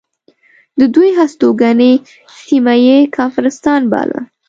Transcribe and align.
د 0.79 0.81
دوی 0.95 1.09
هستوګنې 1.19 1.91
سیمه 2.45 2.75
یې 2.85 2.97
کافرستان 3.17 3.81
باله. 3.91 4.19